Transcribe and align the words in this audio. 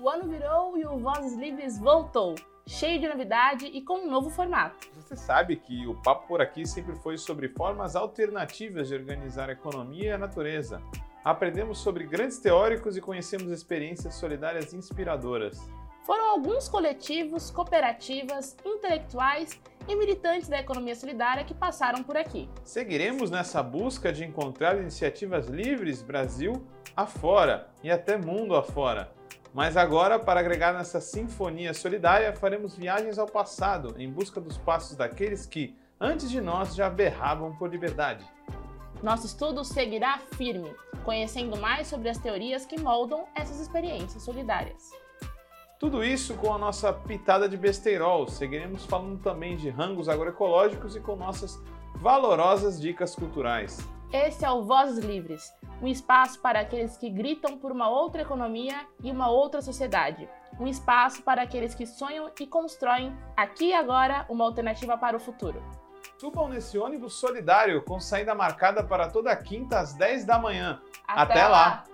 O 0.00 0.08
ano 0.08 0.28
virou 0.28 0.78
e 0.78 0.86
o 0.86 0.96
Vozes 0.96 1.36
Livres 1.36 1.76
voltou, 1.76 2.36
cheio 2.64 3.00
de 3.00 3.08
novidade 3.08 3.66
e 3.66 3.82
com 3.82 3.98
um 3.98 4.08
novo 4.08 4.30
formato. 4.30 4.88
Você 4.94 5.16
sabe 5.16 5.56
que 5.56 5.88
o 5.88 5.94
papo 6.02 6.28
por 6.28 6.40
aqui 6.40 6.64
sempre 6.64 6.94
foi 6.94 7.18
sobre 7.18 7.48
formas 7.48 7.96
alternativas 7.96 8.86
de 8.86 8.94
organizar 8.94 9.48
a 9.48 9.54
economia 9.54 10.10
e 10.10 10.12
a 10.12 10.18
natureza. 10.18 10.80
Aprendemos 11.24 11.78
sobre 11.78 12.06
grandes 12.06 12.38
teóricos 12.38 12.96
e 12.96 13.00
conhecemos 13.00 13.50
experiências 13.50 14.14
solidárias 14.14 14.72
inspiradoras. 14.72 15.68
Foram 16.06 16.30
alguns 16.30 16.68
coletivos, 16.68 17.50
cooperativas, 17.50 18.56
intelectuais 18.64 19.60
e 19.88 19.96
militantes 19.96 20.48
da 20.48 20.60
economia 20.60 20.94
solidária 20.94 21.42
que 21.42 21.52
passaram 21.52 22.04
por 22.04 22.16
aqui. 22.16 22.48
Seguiremos 22.62 23.32
nessa 23.32 23.64
busca 23.64 24.12
de 24.12 24.24
encontrar 24.24 24.78
iniciativas 24.78 25.48
livres 25.48 26.02
Brasil 26.02 26.64
afora 26.96 27.68
e 27.82 27.90
até 27.90 28.16
mundo 28.16 28.54
afora. 28.54 29.17
Mas 29.52 29.76
agora, 29.76 30.18
para 30.18 30.40
agregar 30.40 30.72
nessa 30.72 31.00
sinfonia 31.00 31.72
solidária, 31.72 32.32
faremos 32.32 32.76
viagens 32.76 33.18
ao 33.18 33.26
passado 33.26 33.94
em 33.98 34.10
busca 34.10 34.40
dos 34.40 34.58
passos 34.58 34.96
daqueles 34.96 35.46
que, 35.46 35.76
antes 36.00 36.30
de 36.30 36.40
nós, 36.40 36.74
já 36.74 36.88
berravam 36.90 37.56
por 37.56 37.70
liberdade. 37.70 38.24
Nosso 39.02 39.26
estudo 39.26 39.64
seguirá 39.64 40.18
firme, 40.36 40.74
conhecendo 41.04 41.56
mais 41.56 41.86
sobre 41.86 42.08
as 42.08 42.18
teorias 42.18 42.66
que 42.66 42.78
moldam 42.78 43.26
essas 43.34 43.60
experiências 43.60 44.22
solidárias. 44.22 44.90
Tudo 45.78 46.02
isso 46.02 46.34
com 46.34 46.52
a 46.52 46.58
nossa 46.58 46.92
pitada 46.92 47.48
de 47.48 47.56
besteirol. 47.56 48.26
Seguiremos 48.26 48.84
falando 48.84 49.22
também 49.22 49.56
de 49.56 49.70
rangos 49.70 50.08
agroecológicos 50.08 50.96
e 50.96 51.00
com 51.00 51.14
nossas 51.14 51.56
valorosas 51.94 52.80
dicas 52.80 53.14
culturais. 53.14 53.78
Esse 54.12 54.44
é 54.44 54.50
o 54.50 54.64
Vozes 54.64 55.04
Livres, 55.04 55.52
um 55.80 55.86
espaço 55.86 56.40
para 56.40 56.60
aqueles 56.60 56.96
que 56.96 57.08
gritam 57.08 57.58
por 57.58 57.70
uma 57.70 57.88
outra 57.88 58.22
economia 58.22 58.86
e 59.04 59.10
uma 59.12 59.30
outra 59.30 59.62
sociedade. 59.62 60.28
Um 60.58 60.66
espaço 60.66 61.22
para 61.22 61.42
aqueles 61.42 61.74
que 61.74 61.86
sonham 61.86 62.28
e 62.40 62.46
constroem, 62.46 63.16
aqui 63.36 63.66
e 63.66 63.74
agora, 63.74 64.26
uma 64.28 64.44
alternativa 64.44 64.98
para 64.98 65.16
o 65.16 65.20
futuro. 65.20 65.62
Subam 66.18 66.48
nesse 66.48 66.76
ônibus 66.76 67.14
solidário 67.14 67.84
com 67.84 68.00
saída 68.00 68.34
marcada 68.34 68.82
para 68.82 69.08
toda 69.08 69.36
quinta 69.36 69.78
às 69.78 69.92
10 69.92 70.24
da 70.24 70.38
manhã. 70.38 70.80
Até, 71.06 71.22
Até 71.22 71.42
lá. 71.44 71.48
lá. 71.48 71.84